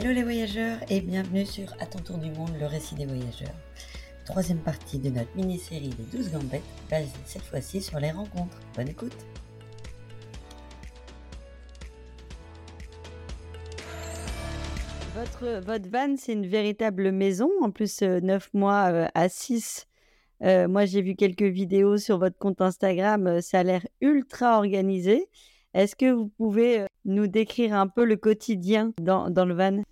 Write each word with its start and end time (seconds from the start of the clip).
Hello 0.00 0.12
les 0.12 0.22
voyageurs 0.22 0.78
et 0.90 1.00
bienvenue 1.00 1.44
sur 1.44 1.72
À 1.80 1.86
ton 1.86 1.98
tour 1.98 2.18
du 2.18 2.30
monde, 2.30 2.52
le 2.60 2.66
récit 2.66 2.94
des 2.94 3.04
voyageurs. 3.04 3.52
Troisième 4.24 4.60
partie 4.60 5.00
de 5.00 5.10
notre 5.10 5.34
mini-série 5.34 5.88
des 5.88 6.16
12 6.16 6.30
gambettes, 6.30 6.62
basée 6.88 7.08
cette 7.24 7.42
fois-ci 7.42 7.82
sur 7.82 7.98
les 7.98 8.12
rencontres. 8.12 8.60
Bonne 8.76 8.86
écoute 8.86 9.16
Votre, 15.16 15.66
votre 15.66 15.88
van, 15.88 16.14
c'est 16.16 16.34
une 16.34 16.46
véritable 16.46 17.10
maison, 17.10 17.50
en 17.60 17.72
plus 17.72 18.02
9 18.02 18.54
mois 18.54 18.92
euh, 18.92 19.06
à 19.16 19.28
6. 19.28 19.88
Euh, 20.44 20.68
moi, 20.68 20.84
j'ai 20.84 21.02
vu 21.02 21.16
quelques 21.16 21.42
vidéos 21.42 21.96
sur 21.96 22.20
votre 22.20 22.38
compte 22.38 22.60
Instagram, 22.60 23.26
euh, 23.26 23.40
ça 23.40 23.58
a 23.58 23.62
l'air 23.64 23.84
ultra 24.00 24.58
organisé. 24.58 25.28
Est-ce 25.74 25.96
que 25.96 26.12
vous 26.12 26.28
pouvez 26.28 26.86
nous 27.08 27.26
décrire 27.26 27.74
un 27.74 27.88
peu 27.88 28.04
le 28.04 28.16
quotidien 28.16 28.92
dans, 29.00 29.30
dans 29.30 29.44
le 29.44 29.54
van? 29.54 29.82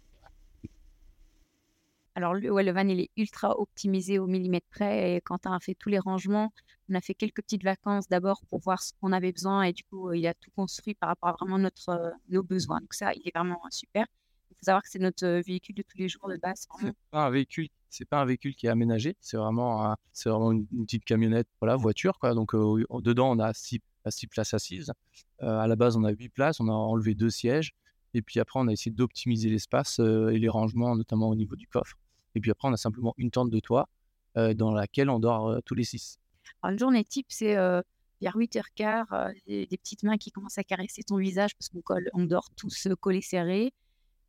Alors, 2.15 2.35
le, 2.35 2.51
ouais, 2.51 2.63
le 2.63 2.73
van, 2.73 2.89
il 2.89 3.01
est 3.01 3.11
ultra 3.17 3.59
optimisé 3.59 4.19
au 4.19 4.27
millimètre 4.27 4.67
près. 4.71 5.17
Et 5.17 5.21
Quentin 5.21 5.53
a 5.53 5.61
fait 5.61 5.75
tous 5.75 5.89
les 5.89 5.99
rangements. 5.99 6.53
On 6.89 6.95
a 6.95 7.01
fait 7.01 7.15
quelques 7.15 7.43
petites 7.43 7.65
vacances 7.65 8.09
d'abord 8.09 8.41
pour 8.49 8.61
voir 8.61 8.83
ce 8.83 8.93
qu'on 9.01 9.13
avait 9.13 9.33
besoin. 9.33 9.65
Et 9.65 9.73
du 9.73 9.83
coup, 9.85 10.13
il 10.13 10.27
a 10.27 10.35
tout 10.35 10.51
construit 10.57 10.95
par 10.95 11.11
rapport 11.11 11.31
à 11.31 11.33
vraiment 11.39 11.59
notre, 11.59 12.13
nos 12.29 12.43
besoins. 12.43 12.81
Donc, 12.81 12.95
ça, 12.95 13.13
il 13.13 13.23
est 13.27 13.37
vraiment 13.37 13.61
super. 13.71 14.07
Il 14.51 14.55
faut 14.55 14.65
savoir 14.65 14.83
que 14.83 14.89
c'est 14.89 14.99
notre 14.99 15.27
véhicule 15.27 15.75
de 15.75 15.83
tous 15.83 15.99
les 15.99 16.09
jours 16.09 16.29
de 16.29 16.37
base. 16.37 16.67
C'est 16.81 16.95
pas 17.11 17.27
un 17.27 17.31
véhicule, 17.31 17.69
c'est 17.91 18.07
pas 18.07 18.21
un 18.21 18.25
véhicule 18.25 18.55
qui 18.55 18.67
est 18.67 18.71
aménagé. 18.71 19.15
C'est 19.21 19.37
vraiment, 19.37 19.95
c'est 20.13 20.31
vraiment 20.31 20.53
une, 20.53 20.67
petite 20.67 21.05
camionnette, 21.05 21.49
voilà, 21.61 21.77
voiture, 21.77 22.19
quoi. 22.19 22.33
Donc, 22.35 22.55
dedans, 22.55 23.31
on 23.31 23.39
a 23.39 23.53
six, 23.53 23.81
six 24.11 24.27
places 24.27 24.55
assises. 24.55 24.93
à 25.41 25.67
la 25.67 25.77
base, 25.77 25.97
on 25.97 26.05
a 26.05 26.11
huit 26.11 26.29
places. 26.29 26.61
On 26.61 26.69
a 26.69 26.73
enlevé 26.73 27.15
deux 27.15 27.31
sièges. 27.31 27.75
Et 28.15 28.23
puis 28.23 28.41
après, 28.41 28.59
on 28.61 28.69
a 28.69 28.73
essayé 28.73 28.91
d'optimiser 28.91 29.51
l'espace 29.51 29.99
et 29.99 30.39
les 30.39 30.49
rangements, 30.49 30.97
notamment 30.97 31.29
au 31.29 31.35
niveau 31.35 31.57
du 31.57 31.67
coffre. 31.67 31.99
Et 32.35 32.41
puis 32.41 32.51
après, 32.51 32.69
on 32.69 32.73
a 32.73 32.77
simplement 32.77 33.15
une 33.19 33.31
tente 33.31 33.51
de 33.51 33.61
toit 33.61 33.89
dans 34.35 34.73
laquelle 34.73 35.11
on 35.11 35.19
dort 35.19 35.61
tous 35.65 35.75
les 35.75 35.85
six. 35.85 36.19
Alors, 36.63 36.73
une 36.73 36.79
journée 36.79 37.05
type, 37.05 37.27
c'est 37.29 37.55
vers 37.55 38.37
8h15, 38.37 39.35
des, 39.47 39.67
des, 39.67 39.77
petites 39.77 40.03
mains 40.03 40.17
qui 40.17 40.31
commencent 40.31 40.59
à 40.59 40.65
caresser 40.65 41.03
ton 41.03 41.17
visage 41.17 41.55
parce 41.57 41.69
qu'on 41.69 41.83
on 42.15 42.25
dort 42.25 42.49
tous 42.57 42.89
collés 43.01 43.23
serrés. 43.23 43.73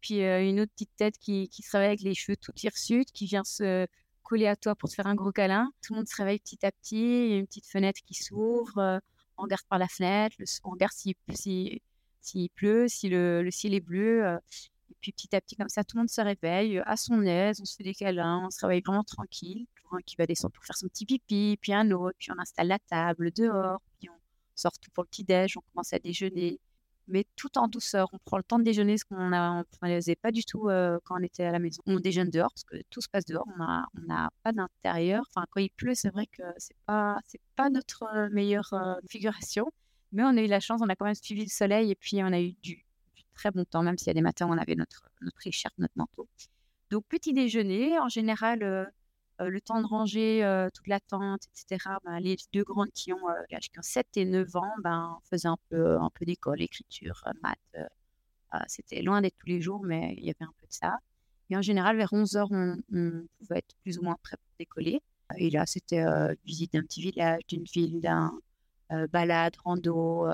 Puis 0.01 0.21
une 0.21 0.61
autre 0.61 0.71
petite 0.73 0.95
tête 0.95 1.17
qui, 1.17 1.49
qui, 1.49 1.63
se 1.63 1.71
réveille 1.71 1.89
avec 1.89 2.01
les 2.01 2.13
cheveux 2.13 2.37
tout 2.37 2.53
hirsutes, 2.61 3.11
qui 3.11 3.25
vient 3.25 3.43
se 3.43 3.87
coller 4.23 4.47
à 4.47 4.55
toi 4.55 4.75
pour 4.75 4.89
te 4.89 4.95
faire 4.95 5.07
un 5.07 5.15
gros 5.15 5.31
câlin. 5.31 5.71
Tout 5.81 5.93
le 5.93 5.99
monde 5.99 6.07
se 6.07 6.15
réveille 6.15 6.39
petit 6.39 6.65
à 6.65 6.71
petit. 6.71 7.37
Une 7.37 7.47
petite 7.47 7.67
fenêtre 7.67 8.01
qui 8.05 8.13
s'ouvre. 8.13 9.01
On 9.37 9.43
regarde 9.43 9.63
par 9.69 9.79
la 9.79 9.87
fenêtre. 9.87 10.35
on 10.63 10.71
regarde 10.71 10.93
s'il 10.93 11.15
si, 12.21 12.49
pleut, 12.55 12.87
si 12.87 13.09
le, 13.09 13.47
ciel 13.51 13.73
est 13.73 13.79
bleu. 13.79 14.37
Et 14.89 14.95
puis 15.01 15.11
petit 15.11 15.35
à 15.35 15.41
petit, 15.41 15.55
comme 15.55 15.69
ça, 15.69 15.83
tout 15.83 15.97
le 15.97 16.01
monde 16.01 16.09
se 16.09 16.21
réveille 16.21 16.79
à 16.85 16.97
son 16.97 17.21
aise, 17.23 17.59
on 17.61 17.65
se 17.65 17.75
fait 17.75 17.83
des 17.83 17.95
on 18.01 18.49
se 18.49 18.65
réveille 18.65 18.81
vraiment 18.85 19.03
tranquille. 19.03 19.65
un 19.91 19.99
qui 20.05 20.15
va 20.15 20.25
descendre 20.25 20.53
pour 20.53 20.65
faire 20.65 20.77
son 20.77 20.87
petit 20.87 21.05
pipi, 21.05 21.57
puis 21.61 21.73
un 21.73 21.91
autre, 21.91 22.15
puis 22.19 22.31
on 22.31 22.39
installe 22.39 22.67
la 22.67 22.79
table 22.79 23.31
dehors, 23.31 23.81
puis 23.99 24.09
on 24.09 24.19
sort 24.55 24.77
tout 24.79 24.89
pour 24.91 25.03
le 25.03 25.09
petit-déj, 25.09 25.57
on 25.57 25.61
commence 25.73 25.93
à 25.93 25.99
déjeuner, 25.99 26.59
mais 27.07 27.25
tout 27.35 27.57
en 27.57 27.67
douceur. 27.67 28.09
On 28.13 28.17
prend 28.19 28.37
le 28.37 28.43
temps 28.43 28.59
de 28.59 28.63
déjeuner, 28.63 28.97
ce 28.97 29.05
qu'on 29.05 29.29
ne 29.29 29.63
faisait 29.81 30.15
pas 30.15 30.31
du 30.31 30.43
tout 30.43 30.69
quand 31.03 31.19
on 31.19 31.23
était 31.23 31.43
à 31.43 31.51
la 31.51 31.59
maison. 31.59 31.81
On 31.85 31.99
déjeune 31.99 32.29
dehors, 32.29 32.51
parce 32.53 32.63
que 32.63 32.77
tout 32.89 33.01
se 33.01 33.09
passe 33.09 33.25
dehors, 33.25 33.45
on 33.55 33.57
n'a 33.57 33.87
on 33.97 34.29
pas 34.43 34.51
d'intérieur. 34.51 35.23
Enfin, 35.29 35.45
quand 35.51 35.61
il 35.61 35.69
pleut, 35.69 35.95
c'est 35.95 36.09
vrai 36.09 36.27
que 36.27 36.43
ce 36.57 36.69
n'est 36.69 36.79
pas, 36.85 37.19
pas 37.55 37.69
notre 37.69 38.29
meilleure 38.31 38.73
configuration, 39.01 39.65
mais 40.11 40.23
on 40.23 40.37
a 40.37 40.41
eu 40.41 40.47
la 40.47 40.59
chance, 40.59 40.81
on 40.83 40.89
a 40.89 40.95
quand 40.95 41.05
même 41.05 41.15
suivi 41.15 41.43
le 41.43 41.49
soleil, 41.49 41.91
et 41.91 41.95
puis 41.95 42.23
on 42.23 42.31
a 42.31 42.39
eu 42.39 42.53
du 42.61 42.85
très 43.35 43.51
bon 43.51 43.65
temps, 43.65 43.83
même 43.83 43.97
s'il 43.97 44.07
y 44.07 44.11
a 44.11 44.13
des 44.15 44.21
matins 44.21 44.47
où 44.47 44.51
on 44.51 44.57
avait 44.57 44.75
notre, 44.75 45.09
notre 45.21 45.45
écharpe, 45.45 45.75
notre 45.77 45.93
manteau. 45.95 46.27
Donc, 46.89 47.05
petit 47.07 47.33
déjeuner, 47.33 47.99
en 47.99 48.09
général, 48.09 48.91
euh, 49.39 49.45
euh, 49.45 49.49
le 49.49 49.61
temps 49.61 49.81
de 49.81 49.87
ranger 49.87 50.43
euh, 50.43 50.69
toute 50.73 50.87
la 50.87 50.99
tente, 50.99 51.41
etc. 51.45 51.89
Ben, 52.05 52.19
les 52.19 52.37
deux 52.53 52.63
grandes 52.63 52.91
qui 52.91 53.13
ont, 53.13 53.17
7 53.81 54.07
et 54.17 54.25
9 54.25 54.55
ans, 54.55 54.73
ben, 54.83 55.17
on 55.17 55.29
faisait 55.29 55.47
un 55.47 55.57
peu, 55.69 55.99
un 55.99 56.09
peu 56.09 56.25
d'école, 56.25 56.61
écriture, 56.61 57.23
maths. 57.43 57.89
C'était 58.67 59.01
loin 59.01 59.21
d'être 59.21 59.37
tous 59.37 59.47
les 59.47 59.61
jours, 59.61 59.83
mais 59.83 60.15
il 60.17 60.25
y 60.25 60.29
avait 60.29 60.45
un 60.45 60.53
peu 60.59 60.65
de 60.67 60.73
ça. 60.73 60.97
Et 61.49 61.57
en 61.57 61.61
général, 61.61 61.97
vers 61.97 62.13
11 62.13 62.35
heures, 62.37 62.51
on, 62.51 62.77
pouvait 63.39 63.59
être 63.59 63.75
plus 63.83 63.99
ou 63.99 64.03
moins 64.03 64.17
prêt 64.23 64.37
pour 64.37 64.53
décoller. 64.59 65.01
Et 65.37 65.49
là, 65.49 65.65
c'était 65.65 66.03
visite 66.45 66.73
d'un 66.73 66.81
petit 66.81 67.01
village, 67.01 67.41
d'une 67.47 67.65
ville, 67.65 68.01
d'un 68.01 68.31
balade, 69.09 69.55
rando, 69.63 70.27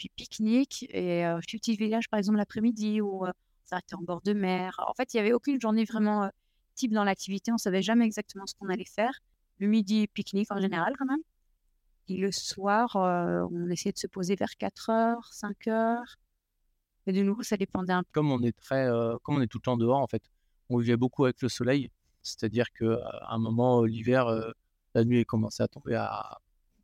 puis 0.00 0.10
pique-nique 0.16 0.86
et 0.90 1.26
euh, 1.26 1.40
petit 1.40 1.76
village 1.76 2.08
par 2.08 2.18
exemple 2.18 2.38
l'après-midi 2.38 3.02
où 3.02 3.26
euh, 3.26 3.28
on 3.28 3.66
s'arrêtait 3.66 3.94
en 3.96 4.02
bord 4.02 4.22
de 4.22 4.32
mer. 4.32 4.82
En 4.88 4.94
fait, 4.94 5.12
il 5.12 5.18
n'y 5.18 5.20
avait 5.20 5.34
aucune 5.34 5.60
journée 5.60 5.84
vraiment 5.84 6.24
euh, 6.24 6.28
dans 6.88 7.04
l'activité. 7.04 7.52
On 7.52 7.58
savait 7.58 7.82
jamais 7.82 8.04
exactement 8.04 8.46
ce 8.46 8.54
qu'on 8.54 8.68
allait 8.68 8.84
faire. 8.84 9.12
Le 9.58 9.66
midi, 9.66 10.08
pique-nique 10.08 10.50
en 10.50 10.60
général 10.60 10.94
quand 10.98 11.06
même. 11.06 11.20
Et 12.08 12.16
le 12.16 12.32
soir, 12.32 12.96
on 12.96 13.70
essayait 13.70 13.92
de 13.92 13.98
se 13.98 14.06
poser 14.06 14.34
vers 14.34 14.56
4 14.56 14.90
heures, 14.90 15.28
5 15.32 15.68
heures. 15.68 16.16
Et 17.06 17.12
de 17.12 17.22
nouveau, 17.22 17.42
ça 17.42 17.56
dépendait 17.56 17.92
un 17.92 18.02
peu. 18.02 18.08
Comme 18.12 18.32
on 18.32 18.42
est 18.42 18.56
très, 18.58 18.88
comme 19.22 19.36
on 19.36 19.40
est 19.40 19.46
tout 19.46 19.58
le 19.58 19.62
temps 19.62 19.76
dehors, 19.76 20.00
en 20.00 20.06
fait, 20.06 20.22
on 20.68 20.78
vivait 20.78 20.96
beaucoup 20.96 21.24
avec 21.24 21.40
le 21.42 21.48
soleil. 21.48 21.90
C'est-à-dire 22.22 22.66
qu'à 22.72 22.98
un 23.28 23.38
moment, 23.38 23.84
l'hiver, 23.84 24.26
la 24.94 25.04
nuit 25.04 25.24
commençait 25.24 25.62
à 25.62 25.68
tomber 25.68 25.94
à 25.94 26.38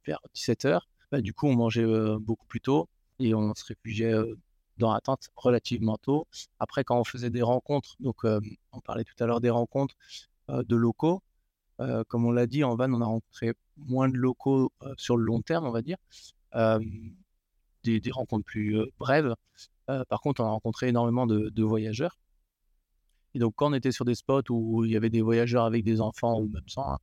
vers 0.07 0.21
17 0.35 0.65
heures. 0.67 0.89
Bah, 1.11 1.21
du 1.21 1.33
coup, 1.33 1.47
on 1.47 1.57
mangeait 1.57 1.87
beaucoup 2.21 2.47
plus 2.47 2.61
tôt 2.61 2.89
et 3.19 3.35
on 3.35 3.55
se 3.55 3.65
réfugiait 3.65 4.15
dans 4.79 4.93
la 4.93 5.01
tente 5.01 5.29
relativement 5.37 5.97
tôt. 5.99 6.27
Après, 6.59 6.85
quand 6.85 6.99
on 6.99 7.05
faisait 7.05 7.31
des 7.31 7.43
rencontres, 7.43 7.97
donc 8.01 8.25
on 8.25 8.81
parlait 8.81 9.05
tout 9.05 9.15
à 9.23 9.27
l'heure 9.27 9.41
des 9.41 9.51
rencontres 9.51 9.95
de 10.49 10.77
locaux, 10.77 11.23
comme 12.09 12.25
on 12.25 12.31
l'a 12.31 12.47
dit, 12.47 12.65
en 12.65 12.77
van, 12.77 12.93
on 12.93 13.01
a 13.01 13.07
rencontré 13.07 13.53
moins 13.77 14.09
de 14.09 14.17
locaux 14.17 14.73
sur 14.97 15.17
le 15.17 15.25
long 15.25 15.43
terme, 15.43 15.67
on 15.67 15.73
va 15.73 15.83
dire, 15.83 15.99
des, 17.85 18.01
des, 18.01 18.11
rencontres 18.11 18.45
plus 18.45 18.79
brèves. 18.99 19.35
par 19.87 20.21
contre, 20.21 20.43
on 20.43 20.47
a 20.47 20.51
rencontré 20.51 20.89
énormément 20.89 21.27
de, 21.27 21.51
de, 21.51 21.63
voyageurs. 21.63 22.19
Et 23.35 23.39
donc, 23.39 23.55
quand 23.55 23.71
on 23.71 23.75
était 23.75 23.93
sur 23.93 24.07
des 24.07 24.15
spots 24.15 24.51
où 24.51 24.87
il 24.87 24.93
y 24.93 24.97
avait 24.97 25.11
des 25.11 25.21
voyageurs 25.21 25.65
avec 25.65 25.85
des 25.85 26.01
enfants 26.01 26.41
ou 26.41 26.49
même 26.49 26.67
sans, 26.69 26.97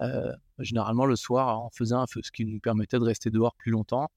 hein, 0.00 0.32
généralement 0.58 1.04
le 1.04 1.16
soir, 1.16 1.62
on 1.62 1.70
faisait 1.70 1.94
un 1.94 2.06
feu, 2.06 2.20
ce 2.22 2.32
qui 2.32 2.46
nous 2.46 2.58
permettait 2.58 2.98
de 2.98 3.04
rester 3.04 3.30
dehors 3.30 3.54
plus 3.56 3.70
longtemps 3.70 4.10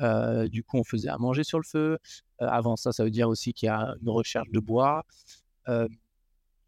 euh, 0.00 0.48
du 0.48 0.64
coup, 0.64 0.78
on 0.78 0.84
faisait 0.84 1.08
à 1.08 1.18
manger 1.18 1.44
sur 1.44 1.58
le 1.58 1.64
feu. 1.64 1.98
Euh, 2.40 2.48
avant 2.48 2.76
ça, 2.76 2.92
ça 2.92 3.04
veut 3.04 3.10
dire 3.10 3.28
aussi 3.28 3.52
qu'il 3.52 3.66
y 3.66 3.70
a 3.70 3.94
une 4.00 4.08
recherche 4.08 4.48
de 4.50 4.60
bois. 4.60 5.04
Euh, 5.68 5.88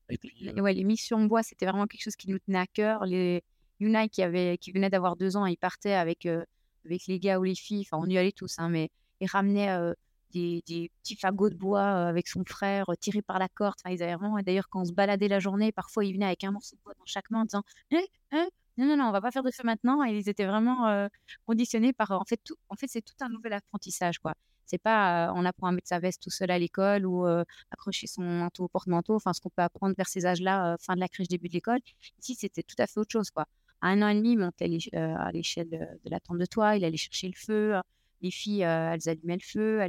et 0.09 0.61
ouais, 0.61 0.75
les 0.75 0.85
missions 0.85 1.25
bois, 1.25 1.43
c'était 1.43 1.67
vraiment 1.67 1.87
quelque 1.87 2.03
chose 2.03 2.17
qui 2.17 2.29
nous 2.29 2.39
tenait 2.39 2.59
à 2.59 2.67
cœur. 2.67 3.07
Les 3.07 3.43
Unai 3.81 4.09
qui, 4.09 4.23
avait, 4.23 4.59
qui 4.59 4.73
venait 4.73 4.91
d'avoir 4.91 5.17
deux 5.17 5.37
ans, 5.37 5.47
ils 5.47 5.57
partaient 5.57 5.95
avec, 5.95 6.27
avec 6.27 7.07
les 7.07 7.19
gars 7.19 7.39
ou 7.39 7.45
les 7.45 7.55
filles. 7.55 7.87
Enfin, 7.91 8.03
on 8.05 8.09
y 8.09 8.19
allait 8.19 8.33
tous, 8.33 8.59
hein, 8.59 8.69
mais 8.69 8.91
ils 9.21 9.27
ramenaient 9.27 9.95
des, 10.33 10.63
des, 10.67 10.91
petits 11.03 11.17
fagots 11.17 11.49
de 11.49 11.55
bois 11.55 12.09
avec 12.09 12.29
son 12.29 12.45
frère 12.45 12.87
tirés 13.01 13.23
par 13.23 13.39
la 13.39 13.49
corde. 13.49 13.77
Enfin, 13.83 13.95
ils 13.95 14.03
avaient 14.03 14.17
vraiment. 14.17 14.39
D'ailleurs, 14.43 14.69
quand 14.69 14.83
on 14.83 14.85
se 14.85 14.93
baladait 14.93 15.29
la 15.29 15.39
journée, 15.39 15.73
parfois 15.73 16.05
ils 16.05 16.13
venaient 16.13 16.27
avec 16.27 16.45
un 16.45 16.51
morceau 16.51 16.77
de 16.77 16.83
bois 16.83 16.95
dans 16.99 17.07
chaque 17.07 17.31
main 17.31 17.41
en 17.41 17.45
disant 17.45 17.63
eh, 17.91 18.07
eh, 18.33 18.49
non, 18.79 18.87
non, 18.87 18.97
non, 18.97 19.05
on 19.05 19.13
va 19.13 19.21
pas 19.21 19.31
faire 19.31 19.43
de 19.43 19.51
feu 19.51 19.63
maintenant. 19.65 20.05
Et 20.05 20.17
ils 20.17 20.29
étaient 20.29 20.47
vraiment 20.47 21.09
conditionnés 21.47 21.93
par. 21.93 22.11
En 22.13 22.25
fait, 22.25 22.41
tout, 22.43 22.57
en 22.69 22.77
fait, 22.77 22.87
c'est 22.89 23.03
tout 23.03 23.15
un 23.21 23.29
nouvel 23.29 23.53
apprentissage, 23.55 24.19
quoi. 24.19 24.35
C'est 24.67 24.79
pas 24.79 25.33
on 25.35 25.45
apprend 25.45 25.67
à 25.67 25.73
mettre 25.73 25.89
sa 25.89 25.99
veste 25.99 26.23
tout 26.23 26.31
seul 26.31 26.51
à 26.51 26.59
l'école 26.59 27.07
ou 27.07 27.27
accrocher 27.71 28.07
son 28.07 28.23
manteau 28.23 28.65
au 28.65 28.69
porte-manteau. 28.69 29.15
Enfin, 29.15 29.33
ce 29.33 29.41
qu'on 29.41 29.51
peut 29.51 29.63
apprendre 29.63 29.95
vers 29.97 30.09
ces 30.09 30.27
âges-là, 30.27 30.77
fin 30.81 30.95
de 30.95 31.01
la 31.01 31.09
crèche, 31.09 31.29
début 31.29 31.49
de 31.49 31.55
l'école. 31.55 31.81
Ici, 32.21 32.35
c'était 32.35 32.63
tout 32.63 32.77
à 32.79 32.87
fait 32.87 33.01
autre 33.01 33.13
chose, 33.13 33.31
quoi. 33.31 33.47
À 33.83 33.89
un 33.89 34.03
an 34.03 34.09
et 34.09 34.15
demi, 34.15 34.33
il 34.33 34.39
montait 34.39 34.65
à 34.95 35.33
l'échelle 35.33 35.69
de, 35.69 35.79
la 36.05 36.21
tente 36.21 36.39
de 36.39 36.47
toit. 36.47 36.77
Il 36.77 36.85
allait 36.85 36.97
chercher 36.97 37.29
le 37.29 37.35
feu. 37.37 37.75
Les 38.23 38.31
filles, 38.31 38.63
elles 38.63 39.09
allumaient 39.09 39.37
le 39.37 39.41
feu. 39.45 39.81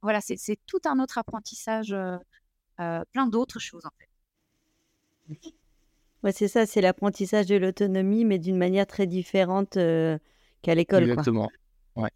Voilà, 0.00 0.20
c'est 0.20 0.58
tout 0.66 0.80
un 0.84 0.98
autre 1.00 1.18
apprentissage, 1.18 1.94
plein 2.76 3.26
d'autres 3.26 3.58
choses, 3.60 3.84
en 3.84 3.90
fait. 3.98 4.08
Ouais, 6.22 6.30
c'est 6.30 6.46
ça, 6.46 6.66
c'est 6.66 6.80
l'apprentissage 6.80 7.46
de 7.46 7.56
l'autonomie, 7.56 8.24
mais 8.24 8.38
d'une 8.38 8.56
manière 8.56 8.86
très 8.86 9.06
différente 9.08 9.76
euh, 9.76 10.18
qu'à 10.62 10.74
l'école. 10.74 11.04
Exactement. 11.04 11.50
Ouais. 11.96 12.10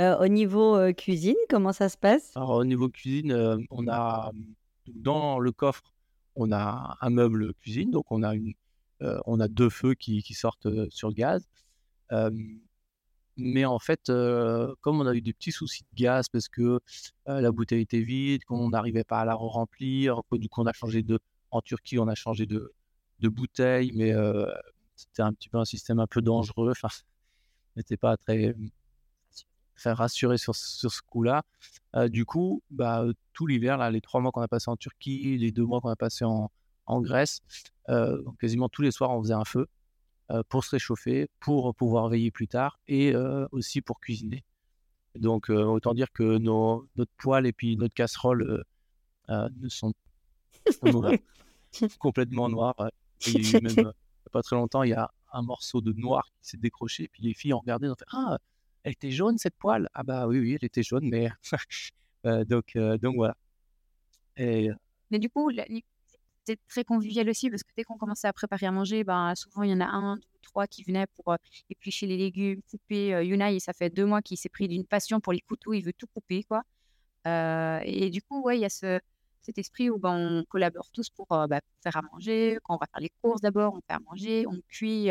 Euh, 0.00 0.18
au 0.18 0.28
niveau 0.28 0.76
euh, 0.76 0.92
cuisine, 0.92 1.36
comment 1.50 1.74
ça 1.74 1.90
se 1.90 1.98
passe? 1.98 2.34
Alors, 2.34 2.52
au 2.52 2.64
niveau 2.64 2.88
cuisine, 2.88 3.66
on 3.70 3.86
a 3.86 4.32
dans 4.88 5.38
le 5.38 5.52
coffre, 5.52 5.92
on 6.34 6.52
a 6.52 6.96
un 7.02 7.10
meuble 7.10 7.52
cuisine, 7.54 7.90
donc 7.90 8.10
on 8.10 8.22
a, 8.22 8.34
une, 8.34 8.54
on 9.26 9.38
a 9.38 9.48
deux 9.48 9.68
feux 9.68 9.92
qui, 9.92 10.22
qui 10.22 10.32
sortent 10.32 10.68
sur 10.88 11.12
gaz. 11.12 11.46
mais 13.36 13.66
en 13.66 13.78
fait, 13.78 14.06
comme 14.80 15.00
on 15.00 15.06
a 15.06 15.14
eu 15.14 15.20
des 15.20 15.34
petits 15.34 15.52
soucis 15.52 15.84
de 15.92 16.02
gaz 16.02 16.30
parce 16.30 16.48
que 16.48 16.80
la 17.26 17.52
bouteille 17.52 17.82
était 17.82 18.00
vide, 18.00 18.44
qu'on 18.44 18.70
n'arrivait 18.70 19.04
pas 19.04 19.20
à 19.20 19.24
la 19.26 19.34
remplir, 19.34 20.22
du 20.32 20.48
coup 20.48 20.62
on 20.62 20.66
a 20.66 20.72
changé 20.72 21.02
de, 21.02 21.20
en 21.52 21.60
Turquie, 21.60 21.98
on 21.98 22.08
a 22.08 22.14
changé 22.14 22.46
de, 22.46 22.72
de 23.20 23.28
bouteille, 23.28 23.92
mais 23.94 24.12
c'était 24.96 25.22
un 25.22 25.32
petit 25.32 25.48
peu 25.48 25.58
un 25.58 25.64
système 25.64 26.00
un 26.00 26.06
peu 26.06 26.20
dangereux. 26.22 26.72
Enfin, 26.72 26.88
n'était 27.76 27.96
pas 27.96 28.16
très. 28.16 28.54
très 29.76 29.92
rassuré 29.92 30.38
sur, 30.38 30.54
sur 30.54 30.92
ce 30.92 31.02
coup-là. 31.02 31.42
du 32.08 32.24
coup, 32.24 32.62
bah, 32.70 33.04
tout 33.32 33.46
l'hiver, 33.46 33.76
là, 33.76 33.90
les 33.90 34.00
trois 34.00 34.20
mois 34.20 34.32
qu'on 34.32 34.42
a 34.42 34.48
passé 34.48 34.70
en 34.70 34.76
Turquie, 34.76 35.38
les 35.38 35.52
deux 35.52 35.64
mois 35.64 35.80
qu'on 35.80 35.90
a 35.90 35.96
passé 35.96 36.24
en, 36.24 36.50
en 36.86 37.00
Grèce, 37.00 37.40
quasiment 38.40 38.68
tous 38.68 38.82
les 38.82 38.90
soirs, 38.90 39.10
on 39.10 39.22
faisait 39.22 39.34
un 39.34 39.44
feu 39.44 39.66
pour 40.48 40.64
se 40.64 40.70
réchauffer, 40.70 41.28
pour 41.40 41.74
pouvoir 41.74 42.08
veiller 42.08 42.30
plus 42.30 42.48
tard 42.48 42.78
et 42.88 43.14
aussi 43.50 43.82
pour 43.82 44.00
cuisiner. 44.00 44.44
Donc, 45.14 45.50
autant 45.50 45.94
dire 45.94 46.10
que 46.12 46.38
nos, 46.38 46.88
notre 46.96 47.12
poêle 47.18 47.46
et 47.46 47.52
puis 47.52 47.76
notre 47.76 47.94
casserole 47.94 48.64
ne 49.28 49.68
sont 49.68 49.92
complètement 51.98 52.48
noirs. 52.48 52.90
Il 53.26 53.48
y 53.48 53.56
a 53.56 53.60
même 53.60 53.92
pas 54.32 54.42
très 54.42 54.56
longtemps, 54.56 54.82
il 54.82 54.90
y 54.90 54.94
a 54.94 55.10
un 55.32 55.42
morceau 55.42 55.80
de 55.80 55.92
noir 55.92 56.24
qui 56.40 56.50
s'est 56.50 56.56
décroché, 56.56 57.08
puis 57.08 57.22
les 57.22 57.34
filles 57.34 57.54
ont 57.54 57.60
regardé, 57.60 57.88
ont 57.88 57.94
fait 57.94 58.06
Ah, 58.12 58.38
elle 58.82 58.92
était 58.92 59.10
jaune 59.10 59.38
cette 59.38 59.56
poêle 59.56 59.88
Ah, 59.94 60.02
bah 60.02 60.26
oui, 60.26 60.40
oui, 60.40 60.56
elle 60.60 60.66
était 60.66 60.82
jaune, 60.82 61.08
mais. 61.08 61.28
donc, 62.46 62.76
donc 62.76 63.16
voilà. 63.16 63.36
Et... 64.36 64.70
Mais 65.10 65.18
du 65.18 65.28
coup, 65.28 65.50
c'était 65.50 66.60
très 66.68 66.84
convivial 66.84 67.28
aussi 67.28 67.50
parce 67.50 67.62
que 67.62 67.70
dès 67.76 67.84
qu'on 67.84 67.98
commençait 67.98 68.26
à 68.28 68.32
préparer 68.32 68.66
à 68.66 68.72
manger, 68.72 69.04
ben, 69.04 69.34
souvent 69.34 69.62
il 69.62 69.70
y 69.70 69.74
en 69.74 69.80
a 69.80 69.86
un, 69.86 70.16
deux, 70.16 70.22
trois 70.42 70.66
qui 70.66 70.82
venaient 70.82 71.06
pour 71.06 71.36
éplucher 71.70 72.06
les 72.06 72.16
légumes, 72.16 72.62
couper. 72.70 73.14
Euh, 73.14 73.22
Yuna, 73.22 73.58
ça 73.60 73.72
fait 73.72 73.90
deux 73.90 74.06
mois 74.06 74.22
qu'il 74.22 74.38
s'est 74.38 74.48
pris 74.48 74.68
d'une 74.68 74.86
passion 74.86 75.20
pour 75.20 75.32
les 75.32 75.40
couteaux, 75.40 75.74
il 75.74 75.82
veut 75.82 75.92
tout 75.92 76.06
couper, 76.06 76.44
quoi. 76.44 76.62
et 77.26 78.10
du 78.10 78.22
coup, 78.22 78.42
ouais, 78.42 78.58
il 78.58 78.62
y 78.62 78.64
a 78.64 78.70
ce, 78.70 78.98
cet 79.42 79.58
esprit 79.58 79.90
où 79.90 79.98
ben, 79.98 80.14
on 80.14 80.44
collabore 80.44 80.90
tous 80.92 81.10
pour 81.10 81.26
bah, 81.26 81.60
faire 81.82 81.96
à 81.96 82.02
manger. 82.12 82.58
Quand 82.64 82.74
on 82.74 82.78
va 82.78 82.86
faire 82.86 83.00
les 83.00 83.12
courses 83.22 83.40
d'abord, 83.40 83.74
on 83.74 83.80
fait 83.80 83.94
à 83.94 84.00
manger, 84.00 84.46
on 84.46 84.60
cuit. 84.68 85.10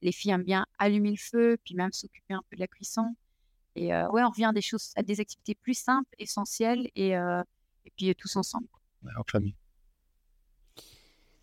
les 0.00 0.12
filles 0.12 0.30
aiment 0.32 0.44
bien 0.44 0.66
allumer 0.78 1.10
le 1.10 1.16
feu, 1.16 1.56
puis 1.64 1.74
même 1.74 1.92
s'occuper 1.92 2.34
un 2.34 2.42
peu 2.50 2.56
de 2.56 2.60
la 2.60 2.66
cuisson. 2.66 3.14
Et 3.74 3.88
ouais, 3.92 4.22
on 4.22 4.30
revient 4.30 4.46
à 4.46 4.52
des 4.52 4.62
choses, 4.62 4.92
à 4.96 5.02
des 5.02 5.20
activités 5.20 5.54
plus 5.54 5.74
simples, 5.74 6.10
essentielles, 6.18 6.88
et, 6.94 7.10
et 7.10 7.92
puis 7.96 8.14
tous 8.14 8.36
ensemble 8.36 8.68
en 9.16 9.24
famille. 9.24 9.54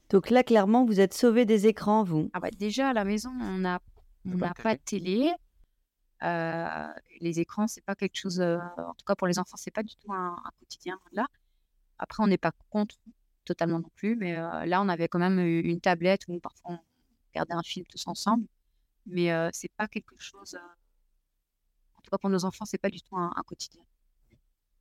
Donc 0.10 0.30
là, 0.30 0.44
clairement, 0.44 0.86
vous 0.86 1.00
êtes 1.00 1.14
sauvé 1.14 1.46
des 1.46 1.68
écrans, 1.68 2.04
vous. 2.04 2.30
Ah 2.34 2.40
bah, 2.40 2.50
déjà, 2.52 2.90
à 2.90 2.94
la 2.94 3.06
maison, 3.06 3.30
on 3.30 3.60
n'a 3.60 3.80
pas 4.26 4.76
de 4.76 4.82
télé. 4.84 5.32
Euh, 6.24 6.88
les 7.22 7.40
écrans, 7.40 7.68
c'est 7.68 7.84
pas 7.84 7.96
quelque 7.96 8.18
chose, 8.18 8.42
euh, 8.42 8.58
en 8.78 8.94
tout 8.94 9.06
cas 9.06 9.16
pour 9.16 9.28
les 9.28 9.40
enfants, 9.40 9.58
c'est 9.58 9.72
pas 9.72 9.84
du 9.84 9.96
tout 9.96 10.12
un, 10.12 10.36
quotidien 10.60 11.00
là. 11.12 11.28
Après, 11.98 12.24
on 12.24 12.28
n'est 12.28 12.38
pas 12.38 12.52
contre 12.70 12.96
totalement 13.46 13.80
non 13.80 13.90
plus, 13.96 14.16
mais 14.16 14.38
euh, 14.38 14.66
là, 14.66 14.82
on 14.82 14.90
avait 14.90 15.08
quand 15.08 15.20
même 15.20 15.40
une 15.40 15.82
tablette 15.82 16.22
où 16.28 16.40
parfois 16.40 16.72
on 16.72 16.80
regardait 17.34 17.54
un 17.54 17.64
film 17.64 17.86
tous 17.88 18.08
ensemble, 18.08 18.46
mais 19.06 19.30
c'est 19.54 19.72
pas 19.78 19.88
quelque 19.88 20.16
chose, 20.18 20.58
en 21.96 22.02
tout 22.02 22.12
cas 22.12 22.18
pour 22.18 22.30
nos 22.30 22.46
enfants, 22.46 22.66
c'est 22.66 22.78
pas 22.78 22.90
du 22.90 23.02
tout 23.02 23.18
un, 23.18 23.32
quotidien. 23.46 23.84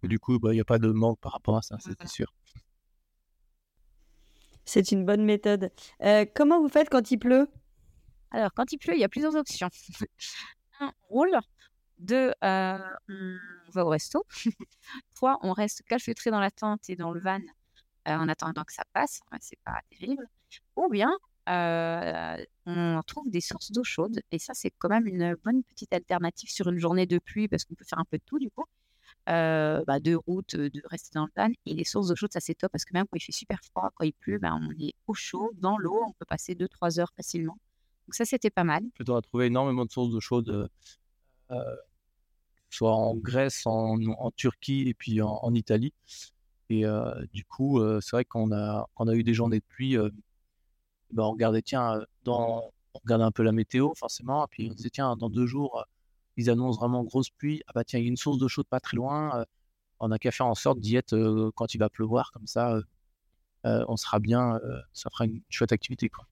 du 0.03 0.19
coup, 0.19 0.39
bah, 0.39 0.53
il 0.53 0.57
n'y 0.57 0.61
a 0.61 0.65
pas 0.65 0.79
de 0.79 0.91
manque 0.91 1.21
par 1.21 1.33
rapport 1.33 1.57
à 1.57 1.63
ça, 1.63 1.79
c'est 1.81 2.09
sûr. 2.09 2.33
C'est 4.69 4.93
une 4.93 5.07
bonne 5.07 5.25
méthode. 5.25 5.71
Euh, 6.03 6.27
comment 6.35 6.61
vous 6.61 6.69
faites 6.69 6.91
quand 6.91 7.11
il 7.11 7.17
pleut? 7.17 7.49
Alors, 8.31 8.53
quand 8.53 8.71
il 8.71 8.77
pleut, 8.77 8.93
il 8.93 9.01
y 9.01 9.05
a 9.05 9.09
plusieurs 9.09 9.35
options. 9.35 9.71
On 10.81 10.91
roule. 11.09 11.39
Deux, 11.99 12.33
euh, 12.45 12.79
on 13.09 13.71
va 13.73 13.85
au 13.85 13.89
resto. 13.89 14.25
Trois, 15.15 15.39
on 15.43 15.53
reste 15.53 15.83
calfeutré 15.83 16.31
dans 16.31 16.41
la 16.41 16.51
tente 16.51 16.89
et 16.89 16.97
dans 16.97 17.11
le 17.11 17.21
van 17.21 17.41
euh, 18.07 18.17
en 18.17 18.29
attendant 18.29 18.65
que 18.65 18.73
ça 18.73 18.85
passe. 18.93 19.21
c'est 19.41 19.59
pas 19.65 19.81
terrible. 19.91 20.27
Ou 20.77 20.89
bien, 20.89 21.11
on 22.67 23.03
trouve 23.07 23.31
des 23.31 23.41
sources 23.41 23.73
d'eau 23.73 23.85
chaude. 23.85 24.21
Et 24.31 24.39
ça, 24.39 24.55
c'est 24.55 24.71
quand 24.71 24.89
même 24.89 25.07
une 25.07 25.35
bonne 25.45 25.63
petite 25.65 25.93
alternative 25.93 26.51
sur 26.51 26.69
une 26.69 26.79
journée 26.79 27.07
de 27.07 27.19
pluie 27.19 27.49
parce 27.49 27.65
qu'on 27.65 27.75
peut 27.75 27.85
faire 27.85 27.99
un 27.99 28.05
peu 28.05 28.19
de 28.19 28.23
tout 28.25 28.39
du 28.39 28.51
coup. 28.51 28.65
Euh, 29.29 29.85
bah, 29.87 30.01
de 30.01 30.15
route, 30.15 30.57
de 30.57 30.83
rester 30.87 31.11
dans 31.15 31.27
le 31.27 31.33
van. 31.37 31.51
Et 31.67 31.75
les 31.75 31.85
sources 31.85 32.09
d'eau 32.09 32.17
chaude, 32.17 32.33
ça 32.33 32.41
c'est 32.41 32.55
top 32.55 32.73
parce 32.73 32.85
que 32.85 32.95
même 32.95 33.07
quand 33.11 33.17
il 33.17 33.21
fait 33.21 33.33
super 33.33 33.61
froid, 33.63 33.91
quand 33.95 34.05
il 34.05 34.15
pleut, 34.15 34.39
bah, 34.39 34.55
on 34.55 34.71
est 34.81 34.95
au 35.07 35.15
chaud, 35.15 35.51
dans 35.57 35.77
l'eau, 35.77 36.03
on 36.07 36.13
peut 36.13 36.25
passer 36.25 36.55
2-3 36.55 36.99
heures 37.01 37.13
facilement. 37.15 37.59
Donc 38.09 38.15
ça, 38.15 38.25
c'était 38.25 38.51
pas 38.51 38.65
mal. 38.65 38.83
On 39.07 39.17
a 39.17 39.23
trouvé 39.23 39.47
énormément 39.47 39.85
de 39.85 39.91
sources 39.91 40.11
d'eau 40.11 40.21
chaude, 40.21 40.71
euh, 41.51 41.77
soit 42.71 42.95
en 42.95 43.15
Grèce, 43.15 43.67
en, 43.67 44.31
Turquie 44.35 44.89
et 44.89 44.95
puis 44.95 45.21
en, 45.21 45.55
Italie. 45.55 45.93
Et 46.71 46.87
euh, 46.87 47.15
du 47.33 47.45
coup, 47.45 47.81
c'est 48.01 48.13
vrai 48.13 48.25
qu'on 48.25 48.51
a, 48.53 48.89
on 48.97 49.09
a 49.09 49.15
eu 49.15 49.23
des 49.23 49.35
journées 49.35 49.61
de 49.61 49.65
pluie. 49.65 49.97
Bah, 51.13 51.25
on 51.25 51.33
regardait, 51.33 51.63
tiens, 51.63 52.03
dans, 52.25 52.73
on 52.95 52.99
regardait 53.05 53.25
un 53.25 53.31
peu 53.31 53.43
la 53.43 53.53
météo, 53.53 53.93
forcément. 53.95 54.45
Et 54.45 54.49
puis 54.51 54.69
on 54.71 54.75
disait, 54.75 54.91
tiens, 54.91 55.17
dans 55.17 55.31
deux 55.31 55.47
jours, 55.47 55.85
ils 56.39 56.51
annoncent 56.51 56.79
vraiment 56.79 57.05
grosse 57.05 57.31
pluie. 57.31 57.63
Ah 57.67 57.73
bah 57.75 57.85
tiens, 57.85 57.99
il 57.99 58.05
y 58.05 58.07
a 58.07 58.09
une 58.09 58.17
source 58.17 58.39
d'eau 58.39 58.49
chaude 58.49 58.67
pas 58.67 58.81
très 58.81 58.97
loin. 58.97 59.41
Euh, 59.41 59.45
on 60.01 60.09
n'a 60.09 60.19
qu'à 60.19 60.31
faire 60.31 60.47
en 60.47 60.55
sorte 60.55 60.81
d'y 60.81 60.97
être 60.97 61.15
euh, 61.15 61.51
quand 61.57 61.75
il 61.75 61.79
va 61.79 61.91
pleuvoir, 61.91 62.31
comme 62.33 62.47
ça, 62.47 62.81
euh, 63.67 63.85
on 63.89 63.97
sera 63.97 64.21
bien, 64.21 64.59
ça 64.93 65.11
fera 65.11 65.27
une 65.27 65.43
chouette 65.51 65.73
activité. 65.73 66.09
Quoi. 66.09 66.27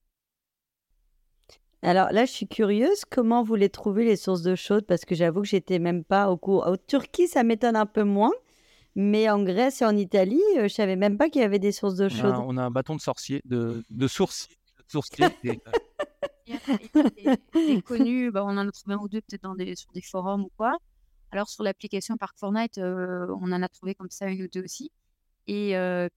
Alors 1.87 2.11
là, 2.11 2.25
je 2.25 2.31
suis 2.33 2.47
curieuse, 2.47 3.05
comment 3.09 3.43
vous 3.43 3.55
les 3.55 3.69
trouvez 3.69 4.03
les 4.03 4.17
sources 4.17 4.41
d'eau 4.41 4.57
chaude? 4.57 4.85
Parce 4.85 5.05
que 5.05 5.15
j'avoue 5.15 5.43
que 5.43 5.47
j'étais 5.47 5.79
même 5.79 6.03
pas 6.03 6.29
au 6.29 6.35
cours. 6.35 6.67
En 6.67 6.75
Turquie, 6.75 7.29
ça 7.29 7.43
m'étonne 7.43 7.77
un 7.77 7.85
peu 7.85 8.03
moins. 8.03 8.33
Mais 8.95 9.29
en 9.29 9.41
Grèce 9.41 9.81
et 9.81 9.85
en 9.85 9.95
Italie, 9.95 10.41
je 10.57 10.67
savais 10.67 10.97
même 10.97 11.17
pas 11.17 11.29
qu'il 11.29 11.41
y 11.41 11.45
avait 11.45 11.59
des 11.59 11.71
sources 11.71 11.95
d'eau 11.95 12.09
chaude. 12.09 12.35
On 12.45 12.57
a, 12.57 12.63
un 12.63 12.71
bâton 12.71 12.97
de 12.97 12.99
sorcier, 12.99 13.41
de, 13.45 13.85
de 13.89 14.07
sourcier. 14.09 14.57
sourcier 14.89 15.27
est 17.55 17.81
connu, 17.83 18.31
bah, 18.31 18.43
on 18.43 18.57
en 18.57 18.67
a 18.67 18.71
trouvé 18.71 18.95
un 18.95 18.97
ou 18.97 19.07
deux 19.07 19.21
peut-être 19.21 19.55
des, 19.55 19.77
sur 19.77 19.91
des 19.93 20.01
forums 20.01 20.43
ou 20.43 20.51
quoi. 20.57 20.75
Alors 21.31 21.47
sur 21.47 21.63
l'application 21.63 22.17
Park 22.17 22.35
Fortnite, 22.37 22.79
euh, 22.79 23.27
on 23.39 23.53
en 23.53 23.61
a 23.61 23.69
trouvé 23.69 23.95
comme 23.95 24.09
ça 24.09 24.27
une 24.27 24.43
ou 24.43 24.47
deux 24.53 24.63
aussi. 24.63 24.91
Et 25.47 25.77
euh, 25.77 26.09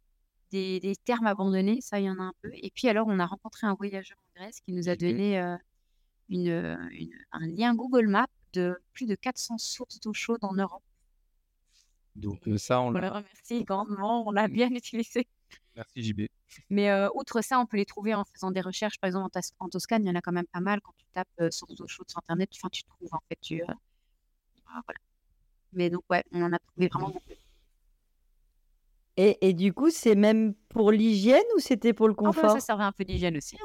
des, 0.51 0.97
termes 1.05 1.27
abandonnés, 1.27 1.81
ça 1.81 2.01
il 2.01 2.07
y 2.07 2.11
en 2.11 2.19
a 2.19 2.23
un 2.23 2.33
peu. 2.43 2.51
Et 2.55 2.71
puis 2.75 2.89
alors 2.89 3.07
on 3.09 3.19
a 3.19 3.27
rencontré 3.27 3.67
un 3.67 3.75
voyageur 3.75 4.19
en 4.19 4.41
Grèce 4.41 4.61
qui 4.61 4.73
nous 4.73 4.89
a 4.89 4.97
donné 4.97 5.41
euh, 5.41 5.57
une, 6.29 6.79
un 7.33 7.47
lien 7.47 7.75
Google 7.75 8.09
Maps 8.09 8.27
de 8.53 8.77
plus 8.93 9.07
de 9.07 9.15
400 9.15 9.59
sources 9.59 10.01
d'eau 10.01 10.13
chaude 10.13 10.43
en 10.43 10.55
Europe. 10.55 10.83
Donc 12.17 12.41
ça, 12.57 12.81
on, 12.81 12.89
on 12.89 12.91
le 12.91 13.09
remercie 13.09 13.65
grandement, 13.65 14.27
on 14.27 14.33
l'a 14.33 14.49
bien 14.49 14.69
utilisé. 14.75 15.27
Merci 15.77 16.03
JB. 16.03 16.23
Mais 16.69 16.91
euh, 16.91 17.09
outre 17.15 17.41
ça, 17.43 17.59
on 17.59 17.67
peut 17.67 17.77
les 17.77 17.87
trouver 17.87 18.15
en 18.15 18.25
faisant 18.25 18.51
des 18.51 18.61
recherches. 18.61 18.99
Par 18.99 19.09
exemple, 19.09 19.31
en, 19.59 19.69
Toscane, 19.69 20.05
il 20.05 20.09
y 20.09 20.11
en 20.11 20.15
a 20.15 20.21
quand 20.21 20.33
même 20.33 20.47
pas 20.47 20.61
mal. 20.61 20.81
Quand 20.81 20.93
tu 20.97 21.07
tapes 21.13 21.29
euh, 21.41 21.51
source 21.51 21.75
d'eau 21.75 21.87
chaude 21.87 22.11
sur 22.11 22.19
Internet, 22.19 22.51
enfin, 22.57 22.69
tu 22.71 22.83
trouves 22.85 23.13
en 23.13 23.21
fait. 23.29 23.39
Tu, 23.41 23.63
euh, 23.63 23.67
ah, 24.67 24.81
voilà. 24.85 24.99
Mais 25.73 25.91
donc, 25.91 26.03
ouais, 26.11 26.25
on 26.33 26.43
en 26.43 26.53
a 26.53 26.59
trouvé 26.59 26.89
vraiment 26.89 27.11
beaucoup. 27.11 27.33
Et, 29.23 29.37
et, 29.49 29.53
du 29.53 29.75
coup, 29.75 29.91
c'est 29.91 30.15
même 30.15 30.55
pour 30.71 30.91
l'hygiène 30.93 31.45
ou 31.55 31.61
c'était 31.61 31.93
pour 31.93 32.09
le 32.09 32.15
confort 32.15 32.53
Ça 32.53 32.61
servait 32.61 32.85
un 32.85 32.93
peu 32.93 33.05
d'hygiène 33.05 33.37
aussi. 33.37 33.59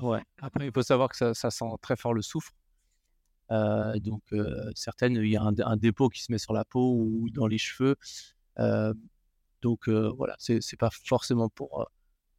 Ouais. 0.00 0.22
Après, 0.40 0.66
il 0.66 0.72
faut 0.72 0.82
savoir 0.82 1.08
que 1.08 1.16
ça, 1.16 1.34
ça 1.34 1.50
sent 1.50 1.64
très 1.80 1.96
fort 1.96 2.14
le 2.14 2.22
soufre. 2.22 2.52
donc, 3.50 4.22
certaines, 4.76 5.16
il 5.16 5.30
y 5.30 5.36
a 5.36 5.42
un, 5.42 5.54
un, 5.58 5.76
dépôt 5.76 6.08
qui 6.10 6.22
se 6.22 6.30
met 6.30 6.38
sur 6.38 6.52
la 6.52 6.64
peau 6.64 6.94
ou 6.94 7.28
dans 7.30 7.48
les 7.48 7.58
cheveux. 7.58 7.96
Donc 9.62 9.88
voilà, 9.88 10.36
c'est 10.38 10.78
pas 10.78 10.90
forcément 10.90 11.48
pour 11.48 11.88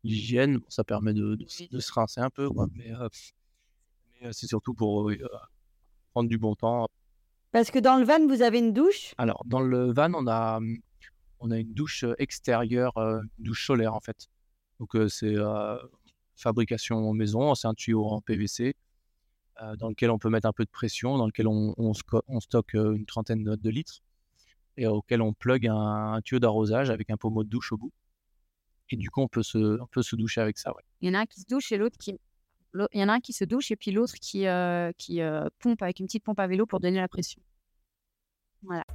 l'hygiène, 0.05 0.59
ça 0.69 0.85
permet 0.85 1.13
de, 1.13 1.35
de, 1.35 1.79
se 1.79 1.91
rincer 1.91 2.21
un 2.21 2.29
peu, 2.29 2.49
mais, 2.73 2.91
c'est 4.31 4.47
surtout 4.47 4.73
pour 4.73 5.11
prendre 6.13 6.29
du 6.29 6.37
bon 6.37 6.55
temps. 6.55 6.87
Parce 7.51 7.69
que 7.69 7.79
dans 7.79 7.97
le 7.97 8.05
van, 8.05 8.25
vous 8.27 8.41
avez 8.41 8.59
une 8.59 8.71
douche? 8.71 9.13
Alors, 9.17 9.43
dans 9.45 9.59
le 9.59 9.91
van, 9.91 10.13
on 10.13 10.25
a, 10.27 10.59
mmh, 10.61 10.77
on 11.41 11.51
a 11.51 11.57
une 11.57 11.74
douche 11.74 12.05
extérieure, 12.17 12.98
une 12.98 13.29
douche 13.39 13.65
solaire 13.65 13.93
en 13.93 14.00
fait. 14.00 14.29
Donc 14.79 14.95
c'est 15.10 15.36
fabrication 16.36 17.13
maison, 17.13 17.53
c'est 17.55 17.67
un 17.67 17.74
tuyau 17.74 18.05
en 18.05 18.21
PVC 18.21 18.75
dans 19.77 19.89
lequel 19.89 20.10
on 20.10 20.17
peut 20.17 20.29
mettre 20.29 20.48
un 20.48 20.53
peu 20.53 20.65
de 20.65 20.69
pression, 20.69 21.17
dans 21.17 21.27
lequel 21.27 21.48
on, 21.48 21.93
stocke 22.39 22.74
une 22.74 23.05
trentaine 23.05 23.43
de 23.43 23.69
litres 23.69 24.01
et 24.77 24.88
auquel 24.88 25.21
on 25.21 25.33
plug 25.33 25.67
un, 25.67 26.19
tuyau 26.24 26.39
d'arrosage 26.39 26.89
avec 26.89 27.10
un 27.10 27.17
pommeau 27.17 27.43
de 27.43 27.50
douche 27.50 27.71
au 27.71 27.77
bout. 27.77 27.91
Et 28.89 28.98
du 28.98 29.10
coup, 29.10 29.21
on 29.21 29.27
peut 29.27 29.43
se, 29.43 29.79
on 29.79 29.88
peut 29.88 30.01
se 30.01 30.15
doucher 30.15 30.41
avec 30.41 30.57
ça. 30.57 30.74
Il 31.01 31.07
y 31.07 31.12
en 31.12 31.17
a 31.17 31.21
un 31.21 31.25
qui 31.25 31.41
se 31.41 31.45
douche 31.48 31.71
et 31.71 31.77
l'autre 31.77 31.98
qui. 31.98 32.19
Il 32.74 33.00
y 33.00 33.03
en 33.03 33.10
a 33.10 33.13
un 33.13 33.19
qui 33.19 33.33
se 33.33 33.43
douche 33.43 33.71
et 33.71 33.75
puis 33.75 33.91
l'autre 33.91 34.15
qui, 34.15 34.45
qui 34.98 35.21
pompe 35.60 35.81
avec 35.81 36.00
une 36.00 36.07
petite 36.07 36.24
pompe 36.24 36.39
à 36.39 36.48
vélo 36.48 36.65
pour 36.65 36.79
donner 36.79 37.00
la 37.00 37.07
pression. 37.07 37.41
Voilà. 38.63 38.86